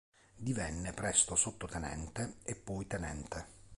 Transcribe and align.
Divenne 0.35 0.93
presto 0.93 1.35
sottotenente 1.35 2.37
e 2.43 2.55
poi 2.55 2.87
tenente. 2.87 3.45